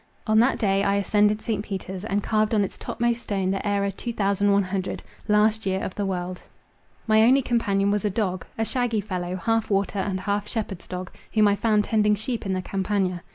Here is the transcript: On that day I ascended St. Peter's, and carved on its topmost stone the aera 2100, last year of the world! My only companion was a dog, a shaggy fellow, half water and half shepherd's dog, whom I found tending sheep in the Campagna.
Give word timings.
On 0.25 0.39
that 0.39 0.57
day 0.57 0.83
I 0.83 0.95
ascended 0.95 1.43
St. 1.43 1.63
Peter's, 1.63 2.03
and 2.03 2.23
carved 2.23 2.55
on 2.55 2.63
its 2.63 2.75
topmost 2.75 3.21
stone 3.21 3.51
the 3.51 3.59
aera 3.63 3.91
2100, 3.95 5.03
last 5.27 5.67
year 5.67 5.79
of 5.83 5.93
the 5.93 6.07
world! 6.07 6.41
My 7.05 7.21
only 7.21 7.43
companion 7.43 7.91
was 7.91 8.03
a 8.03 8.09
dog, 8.09 8.43
a 8.57 8.65
shaggy 8.65 9.01
fellow, 9.01 9.35
half 9.35 9.69
water 9.69 9.99
and 9.99 10.21
half 10.21 10.47
shepherd's 10.47 10.87
dog, 10.87 11.11
whom 11.33 11.47
I 11.47 11.55
found 11.55 11.83
tending 11.83 12.15
sheep 12.15 12.47
in 12.47 12.53
the 12.53 12.63
Campagna. 12.63 13.21